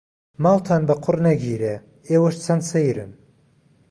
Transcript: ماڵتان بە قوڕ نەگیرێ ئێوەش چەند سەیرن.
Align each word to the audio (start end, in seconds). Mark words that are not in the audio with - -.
ماڵتان 0.43 0.81
بە 0.87 0.95
قوڕ 1.03 1.17
نەگیرێ 1.27 1.75
ئێوەش 2.09 2.35
چەند 2.45 2.63
سەیرن. 2.71 3.11